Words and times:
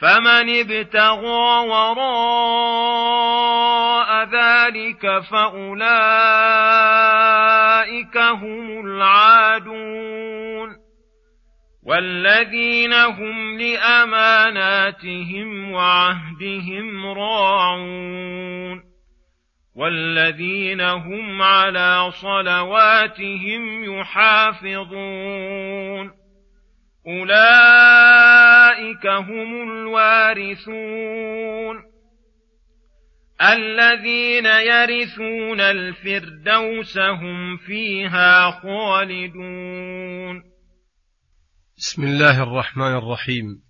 فمن 0.00 0.60
ابتغى 0.60 1.68
وراء 1.68 2.00
ذلك 4.24 5.18
فأولئك 5.18 5.76
هم 8.16 8.86
العادون 8.86 10.76
والذين 11.86 12.92
هم 12.92 13.58
لأماناتهم 13.58 14.92
وعهدهم 15.72 17.06
راعون 17.06 18.82
والذين 19.76 20.80
هم 20.80 21.42
على 21.42 22.10
صلواتهم 22.10 23.84
يحافظون 24.00 25.40
أولئك 27.06 27.59
هم 29.06 29.70
الوارثون. 29.70 31.76
الذين 33.42 34.46
يرثون 34.46 35.60
الفردوس 35.60 36.98
هم 36.98 37.56
فيها 37.56 38.50
خالدون. 38.50 40.42
بسم 41.78 42.04
الله 42.04 42.42
الرحمن 42.42 42.96
الرحيم. 42.96 43.62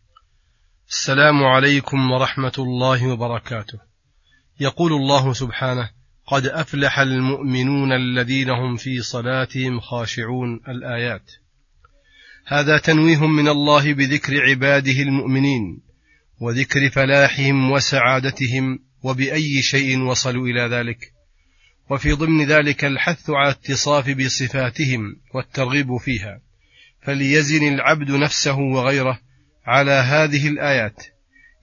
السلام 0.89 1.45
عليكم 1.45 2.11
ورحمة 2.11 2.53
الله 2.59 3.13
وبركاته. 3.13 3.81
يقول 4.61 4.93
الله 4.93 5.33
سبحانه 5.33 5.91
قد 6.27 6.47
أفلح 6.47 6.99
المؤمنون 6.99 7.93
الذين 7.93 8.51
هم 8.51 8.77
في 8.77 9.01
صلاتهم 9.01 9.81
خاشعون 9.81 10.61
الآيات. 10.69 11.31
هذا 12.53 12.79
تنويه 12.79 13.27
من 13.27 13.49
الله 13.49 13.93
بذكر 13.93 14.43
عباده 14.43 15.03
المؤمنين 15.03 15.81
وذكر 16.41 16.91
فلاحهم 16.91 17.71
وسعادتهم 17.71 18.79
وبأي 19.03 19.63
شيء 19.63 20.01
وصلوا 20.01 20.47
إلى 20.47 20.77
ذلك. 20.77 20.99
وفي 21.91 22.13
ضمن 22.13 22.47
ذلك 22.47 22.85
الحث 22.85 23.31
على 23.31 23.51
اتصاف 23.51 24.11
بصفاتهم 24.11 25.17
والترغيب 25.35 25.97
فيها. 25.97 26.41
فليزن 27.03 27.69
العبد 27.75 28.11
نفسه 28.11 28.59
وغيره 28.59 29.21
على 29.67 29.93
هذه 29.93 30.49
الآيات. 30.49 31.07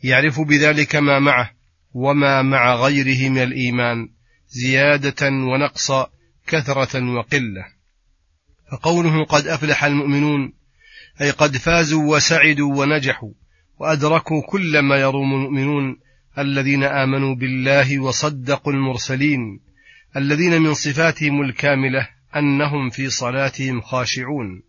يعرف 0.03 0.39
بذلك 0.41 0.95
ما 0.95 1.19
معه 1.19 1.51
وما 1.93 2.41
مع 2.41 2.75
غيره 2.75 3.29
من 3.29 3.43
الإيمان 3.43 4.09
زيادة 4.49 5.27
ونقصا 5.27 6.09
كثرة 6.47 7.13
وقلة. 7.13 7.65
فقوله 8.71 9.25
قد 9.25 9.47
أفلح 9.47 9.83
المؤمنون 9.83 10.56
أي 11.21 11.31
قد 11.31 11.57
فازوا 11.57 12.15
وسعدوا 12.15 12.75
ونجحوا 12.75 13.31
وأدركوا 13.79 14.41
كل 14.49 14.79
ما 14.79 14.95
يروم 14.95 15.33
المؤمنون 15.33 15.99
الذين 16.37 16.83
آمنوا 16.83 17.35
بالله 17.35 17.99
وصدقوا 17.99 18.73
المرسلين 18.73 19.59
الذين 20.15 20.61
من 20.61 20.73
صفاتهم 20.73 21.41
الكاملة 21.41 22.09
أنهم 22.35 22.89
في 22.89 23.09
صلاتهم 23.09 23.81
خاشعون 23.81 24.63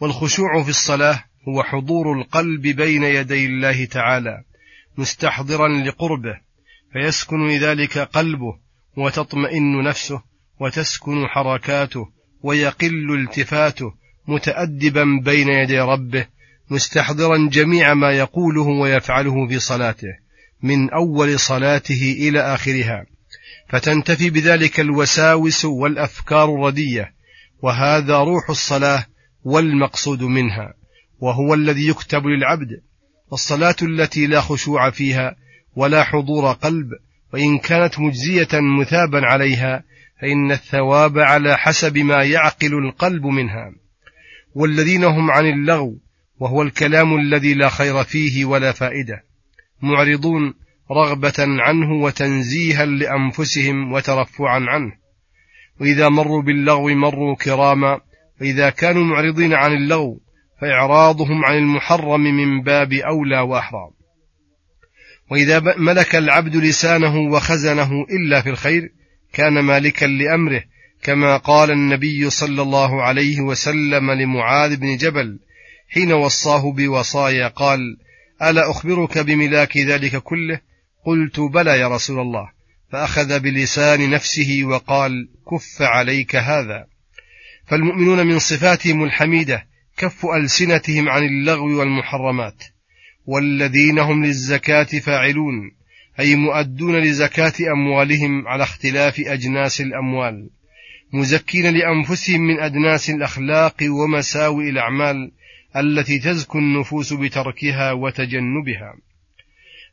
والخشوع 0.00 0.62
في 0.62 0.68
الصلاة 0.68 1.24
هو 1.48 1.62
حضور 1.62 2.12
القلب 2.18 2.62
بين 2.62 3.02
يدي 3.02 3.46
الله 3.46 3.84
تعالى 3.84 4.44
مستحضرا 4.98 5.68
لقربه 5.68 6.40
فيسكن 6.92 7.48
لذلك 7.48 7.98
قلبه 7.98 8.58
وتطمئن 8.96 9.82
نفسه 9.82 10.22
وتسكن 10.60 11.26
حركاته 11.26 12.08
ويقل 12.42 13.20
التفاته 13.20 13.99
متادبا 14.30 15.04
بين 15.24 15.48
يدي 15.48 15.80
ربه 15.80 16.26
مستحضرا 16.70 17.48
جميع 17.52 17.94
ما 17.94 18.10
يقوله 18.10 18.62
ويفعله 18.62 19.48
في 19.48 19.58
صلاته 19.58 20.18
من 20.62 20.90
أول 20.90 21.40
صلاته 21.40 22.16
إلى 22.18 22.40
آخرها. 22.40 23.06
فتنتفي 23.68 24.30
بذلك 24.30 24.80
الوساوس 24.80 25.64
والأفكار 25.64 26.54
الردية 26.54 27.12
وهذا 27.62 28.18
روح 28.18 28.50
الصلاة 28.50 29.06
والمقصود 29.44 30.22
منها 30.22 30.74
وهو 31.20 31.54
الذي 31.54 31.88
يكتب 31.88 32.26
للعبد. 32.26 32.82
والصلاة 33.30 33.76
التي 33.82 34.26
لا 34.26 34.40
خشوع 34.40 34.90
فيها 34.90 35.36
ولا 35.76 36.04
حضور 36.04 36.52
قلب 36.52 36.88
وإن 37.32 37.58
كانت 37.58 38.00
مجزية 38.00 38.48
مثابا 38.80 39.26
عليها 39.26 39.84
فإن 40.20 40.52
الثواب 40.52 41.18
على 41.18 41.56
حسب 41.56 41.98
ما 41.98 42.24
يعقل 42.24 42.74
القلب 42.74 43.26
منها. 43.26 43.72
والذين 44.54 45.04
هم 45.04 45.30
عن 45.30 45.46
اللغو 45.46 45.98
وهو 46.38 46.62
الكلام 46.62 47.16
الذي 47.16 47.54
لا 47.54 47.68
خير 47.68 48.04
فيه 48.04 48.44
ولا 48.44 48.72
فائدة 48.72 49.24
معرضون 49.82 50.54
رغبة 50.90 51.34
عنه 51.38 52.02
وتنزيها 52.02 52.86
لأنفسهم 52.86 53.92
وترفعا 53.92 54.60
عنه. 54.68 54.92
وإذا 55.80 56.08
مروا 56.08 56.42
باللغو 56.42 56.88
مروا 56.88 57.36
كراما 57.36 58.00
فإذا 58.40 58.70
كانوا 58.70 59.04
معرضين 59.04 59.54
عن 59.54 59.72
اللغو 59.72 60.20
فإعراضهم 60.60 61.44
عن 61.44 61.56
المحرم 61.56 62.20
من 62.20 62.62
باب 62.62 62.92
أولى 62.92 63.40
وأحرى 63.40 63.90
وإذا 65.30 65.60
ملك 65.76 66.16
العبد 66.16 66.56
لسانه 66.56 67.16
وخزنه 67.16 67.90
إلا 68.10 68.40
في 68.40 68.50
الخير 68.50 68.92
كان 69.32 69.60
مالكا 69.60 70.06
لأمره 70.06 70.62
كما 71.02 71.36
قال 71.36 71.70
النبي 71.70 72.30
صلى 72.30 72.62
الله 72.62 73.02
عليه 73.02 73.40
وسلم 73.40 74.10
لمعاذ 74.10 74.76
بن 74.76 74.96
جبل 74.96 75.38
حين 75.88 76.12
وصاه 76.12 76.72
بوصايا 76.72 77.48
قال 77.48 77.80
ألا 78.42 78.70
أخبرك 78.70 79.18
بملاك 79.18 79.76
ذلك 79.76 80.16
كله؟ 80.16 80.60
قلت 81.06 81.40
بلى 81.40 81.78
يا 81.78 81.88
رسول 81.88 82.20
الله. 82.20 82.50
فأخذ 82.92 83.40
بلسان 83.40 84.10
نفسه 84.10 84.60
وقال 84.64 85.28
كف 85.50 85.82
عليك 85.82 86.36
هذا. 86.36 86.86
فالمؤمنون 87.66 88.26
من 88.26 88.38
صفاتهم 88.38 89.04
الحميدة 89.04 89.66
كف 89.96 90.26
ألسنتهم 90.26 91.08
عن 91.08 91.22
اللغو 91.22 91.78
والمحرمات 91.78 92.64
والذين 93.26 93.98
هم 93.98 94.24
للزكاة 94.24 94.84
فاعلون 94.84 95.70
أي 96.20 96.36
مؤدون 96.36 96.96
لزكاة 96.96 97.52
أموالهم 97.72 98.48
على 98.48 98.62
اختلاف 98.62 99.20
أجناس 99.20 99.80
الأموال. 99.80 100.50
مزكين 101.12 101.76
لأنفسهم 101.76 102.40
من 102.40 102.60
أدناس 102.60 103.10
الأخلاق 103.10 103.76
ومساوئ 103.82 104.70
الأعمال 104.70 105.32
التي 105.76 106.18
تزكو 106.18 106.58
النفوس 106.58 107.12
بتركها 107.12 107.92
وتجنبها. 107.92 108.94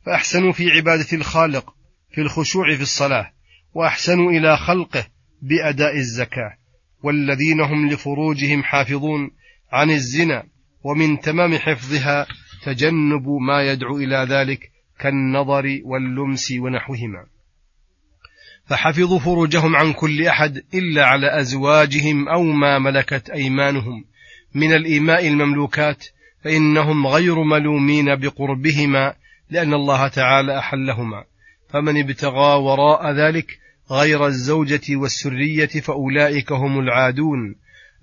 فأحسنوا 0.06 0.52
في 0.52 0.70
عبادة 0.70 1.06
الخالق 1.12 1.74
في 2.10 2.20
الخشوع 2.20 2.76
في 2.76 2.82
الصلاة 2.82 3.32
وأحسنوا 3.74 4.30
إلى 4.30 4.56
خلقه 4.56 5.06
بأداء 5.42 5.96
الزكاة 5.96 6.56
والذين 7.02 7.60
هم 7.60 7.88
لفروجهم 7.88 8.62
حافظون 8.62 9.30
عن 9.72 9.90
الزنا 9.90 10.44
ومن 10.84 11.20
تمام 11.20 11.58
حفظها 11.58 12.26
تجنب 12.64 13.28
ما 13.28 13.62
يدعو 13.62 13.96
إلى 13.96 14.26
ذلك 14.30 14.70
كالنظر 15.00 15.80
واللمس 15.84 16.52
ونحوهما. 16.52 17.26
فحفظوا 18.68 19.18
فروجهم 19.18 19.76
عن 19.76 19.92
كل 19.92 20.26
أحد 20.26 20.62
إلا 20.74 21.06
على 21.06 21.40
أزواجهم 21.40 22.28
أو 22.28 22.42
ما 22.42 22.78
ملكت 22.78 23.30
أيمانهم 23.30 24.04
من 24.54 24.72
الإيماء 24.72 25.28
المملوكات 25.28 26.06
فإنهم 26.44 27.06
غير 27.06 27.42
ملومين 27.42 28.16
بقربهما 28.16 29.14
لأن 29.50 29.74
الله 29.74 30.08
تعالى 30.08 30.58
أحلهما. 30.58 31.24
فمن 31.68 31.98
ابتغى 31.98 32.58
وراء 32.62 33.12
ذلك 33.12 33.58
غير 33.90 34.26
الزوجة 34.26 34.96
والسرية 34.96 35.66
فأولئك 35.66 36.52
هم 36.52 36.78
العادون 36.78 37.54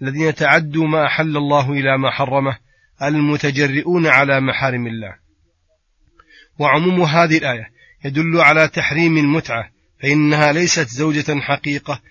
الذين 0.02 0.36
تعدوا 0.36 0.88
ما 0.88 1.06
أحل 1.06 1.38
الله 1.38 1.72
إلى 1.72 1.98
ما 1.98 2.12
حرمه 2.12 2.58
المتجرئون 3.04 4.08
على 4.08 4.40
محارم 4.40 4.88
الله. 4.88 5.16
وعموم 6.60 7.02
هذه 7.02 7.38
الآية 7.38 7.72
يدل 8.06 8.42
على 8.42 8.68
تحريم 8.68 9.18
المتعة 9.18 9.75
فإنها 10.02 10.52
ليست 10.52 10.88
زوجة 10.88 11.40
حقيقة 11.40 12.02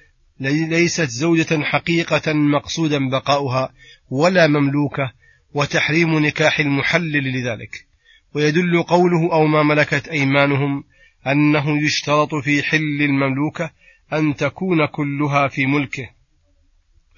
ليست 0.41 1.09
زوجة 1.09 1.63
حقيقة 1.63 2.33
مقصودا 2.33 3.09
بقاؤها 3.09 3.73
ولا 4.11 4.47
مملوكة 4.47 5.13
وتحريم 5.55 6.19
نكاح 6.19 6.61
المحلل 6.61 7.33
لذلك. 7.33 7.87
ويدل 8.35 8.83
قوله 8.83 9.33
أو 9.33 9.47
ما 9.47 9.63
ملكت 9.63 10.09
أيمانهم 10.09 10.85
أنه 11.27 11.85
يشترط 11.85 12.35
في 12.35 12.63
حل 12.63 13.03
المملوكة 13.03 13.71
أن 14.13 14.37
تكون 14.37 14.87
كلها 14.87 15.49
في 15.49 15.67
ملكه. 15.67 16.09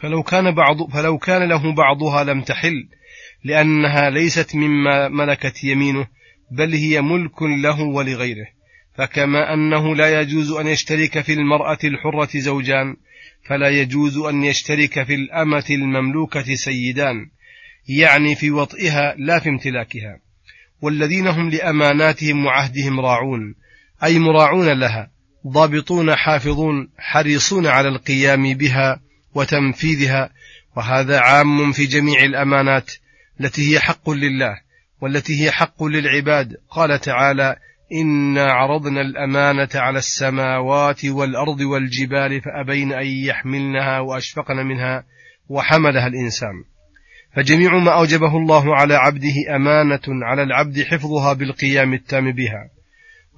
فلو 0.01 0.23
كان 0.23 0.55
بعض 0.55 0.91
فلو 0.91 1.19
كان 1.19 1.49
له 1.49 1.73
بعضها 1.75 2.25
لم 2.25 2.43
تحل 2.43 2.89
لأنها 3.45 4.11
ليست 4.11 4.55
مما 4.55 5.09
ملكت 5.09 5.65
يمينه 5.65 6.07
بل 6.51 6.75
هي 6.75 7.03
ملك 7.03 7.43
له 7.43 7.81
ولغيره. 7.81 8.56
فكما 8.99 9.55
أنه 9.55 9.97
لا 9.97 10.21
يجوز 10.21 10.51
أن 10.51 10.67
يشترك 10.67 11.21
في 11.21 11.33
المرأة 11.33 11.79
الحرة 11.85 12.39
زوجان 12.39 12.97
فلا 13.49 13.69
يجوز 13.69 14.19
أن 14.19 14.45
يشترك 14.45 15.05
في 15.05 15.15
الأمة 15.15 15.65
المملوكة 15.71 16.55
سيدان 16.55 17.31
يعني 17.89 18.35
في 18.35 18.51
وطئها 18.51 19.15
لا 19.19 19.39
في 19.39 19.49
امتلاكها. 19.49 20.19
والذين 20.81 21.27
هم 21.27 21.51
لأماناتهم 21.51 22.47
وعهدهم 22.47 23.01
راعون 23.01 23.55
أي 24.05 24.19
مراعون 24.19 24.69
لها 24.69 25.11
ضابطون 25.47 26.15
حافظون 26.15 26.89
حريصون 26.99 27.67
على 27.67 27.89
القيام 27.89 28.55
بها 28.55 29.01
وتنفيذها 29.35 30.31
وهذا 30.77 31.21
عام 31.21 31.73
في 31.73 31.87
جميع 31.87 32.23
الأمانات 32.23 32.93
التي 33.41 33.73
هي 33.73 33.81
حق 33.81 34.11
لله 34.11 34.61
والتي 35.01 35.45
هي 35.45 35.51
حق 35.51 35.85
للعباد. 35.85 36.57
قال 36.71 37.01
تعالى 37.01 37.57
إنا 37.93 38.53
عرضنا 38.53 39.01
الأمانة 39.01 39.69
على 39.75 39.99
السماوات 39.99 41.05
والأرض 41.05 41.61
والجبال 41.61 42.41
فأبين 42.41 42.93
أن 42.93 43.07
يحملنها 43.07 44.01
وأشفقن 44.01 44.57
منها 44.57 45.05
وحملها 45.49 46.07
الإنسان. 46.07 46.65
فجميع 47.37 47.79
ما 47.79 47.91
أوجبه 47.91 48.37
الله 48.37 48.77
على 48.77 48.95
عبده 48.95 49.57
أمانة 49.57 50.25
على 50.25 50.43
العبد 50.43 50.83
حفظها 50.83 51.33
بالقيام 51.33 51.95
التام 51.95 52.33
بها. 52.33 52.71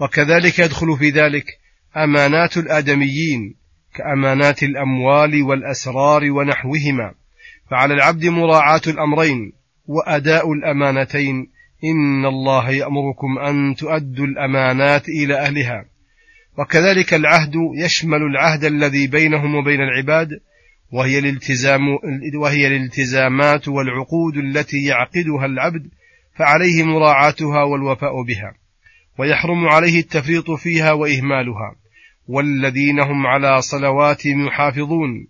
وكذلك 0.01 0.59
يدخل 0.59 0.97
في 0.99 1.11
ذلك 1.11 1.45
أمانات 1.97 2.57
الآدميين 2.57 3.55
كأمانات 3.95 4.63
الأموال 4.63 5.43
والأسرار 5.43 6.31
ونحوهما. 6.31 7.15
فعلى 7.71 7.95
العبد 7.95 8.27
مراعاة 8.27 8.83
الأمرين 8.87 9.53
وأداء 9.87 10.53
الأمانتين 10.53 11.58
إن 11.85 12.27
الله 12.27 12.71
يأمركم 12.71 13.39
أن 13.39 13.75
تؤدوا 13.75 14.27
الأمانات 14.27 15.09
إلى 15.09 15.39
أهلها. 15.39 15.85
وكذلك 16.59 17.15
العهد 17.15 17.55
يشمل 17.75 18.23
العهد 18.23 18.65
الذي 18.65 19.07
بينهم 19.07 19.55
وبين 19.55 19.81
العباد 19.81 20.41
وهي 20.93 21.19
الالتزام 21.19 21.81
وهي 22.41 22.67
الالتزامات 22.67 23.69
والعقود 23.69 24.37
التي 24.37 24.85
يعقدها 24.85 25.47
العبد 25.47 25.89
فعليه 26.37 26.83
مراعاتها 26.83 27.63
والوفاء 27.63 28.23
بها 28.23 28.55
ويحرم 29.19 29.69
عليه 29.69 30.01
التفريط 30.01 30.51
فيها 30.51 30.93
وإهمالها. 30.93 31.75
والذين 32.29 33.01
هم 33.01 33.27
على 33.27 33.63
صلواتهم 33.63 34.47
يحافظون 34.47 35.27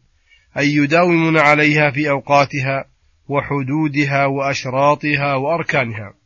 أي 0.58 0.74
يداومون 0.74 1.38
عليها 1.38 1.90
في 1.90 2.10
أوقاتها 2.10 2.84
وحدودها 3.28 4.26
وأشراطها 4.26 5.34
وأركانها. 5.34 6.17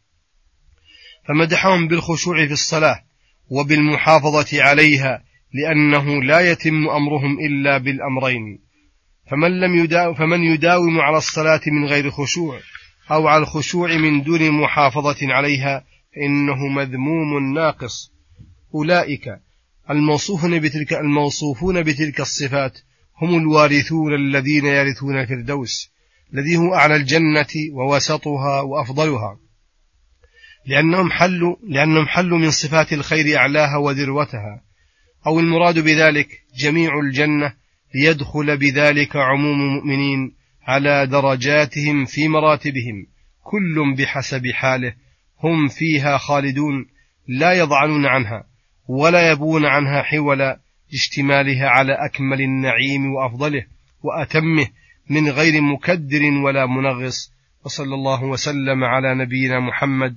فمدحهم 1.29 1.89
بالخشوع 1.89 2.47
في 2.47 2.53
الصلاة 2.53 3.03
وبالمحافظة 3.51 4.63
عليها 4.63 5.23
لأنه 5.55 6.23
لا 6.23 6.51
يتم 6.51 6.89
أمرهم 6.89 7.41
إلا 7.41 7.79
بالأمرين. 7.79 8.59
فمن 9.31 9.61
لم 9.61 9.77
يداوم 9.77 10.15
فمن 10.15 10.43
يداوم 10.43 11.01
على 11.01 11.17
الصلاة 11.17 11.61
من 11.67 11.85
غير 11.85 12.11
خشوع 12.11 12.61
أو 13.11 13.29
على 13.29 13.43
الخشوع 13.43 13.97
من 13.97 14.23
دون 14.23 14.51
محافظة 14.51 15.17
عليها 15.23 15.85
فإنه 16.15 16.67
مذموم 16.67 17.55
ناقص. 17.55 18.13
أولئك 18.75 19.29
الموصوفون 19.91 20.61
بتلك 20.61 20.93
الموصوفون 20.93 21.83
بتلك 21.83 22.21
الصفات 22.21 22.79
هم 23.23 23.39
الوارثون 23.39 24.15
الذين 24.15 24.65
يرثون 24.65 25.21
الفردوس 25.21 25.93
الذي 26.35 26.57
هو 26.57 26.75
أعلى 26.75 26.97
الجنة 26.97 27.55
ووسطها 27.73 28.61
وأفضلها. 28.61 29.39
لأنهم 30.67 31.11
حلوا 31.11 31.57
لأنهم 31.69 32.07
حلوا 32.07 32.39
من 32.39 32.51
صفات 32.51 32.93
الخير 32.93 33.37
أعلاها 33.37 33.77
وذروتها. 33.77 34.63
أو 35.27 35.41
المراد 35.41 35.79
بذلك 35.79 36.43
جميع 36.59 37.01
الجنة 37.01 37.53
ليدخل 37.95 38.57
بذلك 38.57 39.17
عموم 39.17 39.61
المؤمنين 39.61 40.35
على 40.63 41.07
درجاتهم 41.07 42.05
في 42.05 42.29
مراتبهم. 42.29 43.07
كل 43.43 43.95
بحسب 43.99 44.47
حاله 44.47 44.95
هم 45.43 45.69
فيها 45.69 46.19
خالدون 46.19 46.87
لا 47.29 47.53
يضعنون 47.53 48.07
عنها 48.07 48.45
ولا 48.89 49.31
يبون 49.31 49.67
عنها 49.67 50.03
حولا 50.03 50.61
اشتمالها 50.93 51.69
على 51.69 51.93
أكمل 51.93 52.41
النعيم 52.41 53.13
وأفضله 53.15 53.67
وأتمه 54.03 54.67
من 55.11 55.29
غير 55.29 55.61
مكدر 55.61 56.23
ولا 56.45 56.67
منغص. 56.67 57.33
وصلى 57.65 57.95
الله 57.95 58.25
وسلم 58.25 58.85
على 58.85 59.15
نبينا 59.15 59.61
محمد 59.61 60.17